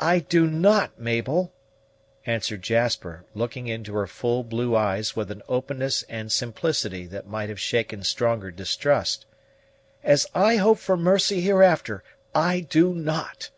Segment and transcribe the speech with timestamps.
[0.00, 1.52] "I do not, Mabel!"
[2.24, 7.50] answered Jasper, looking into her full blue eyes with an openness and simplicity that might
[7.50, 9.26] have shaken stronger distrust.
[10.02, 12.02] "As I hope for mercy hereafter,
[12.34, 13.50] I do not!"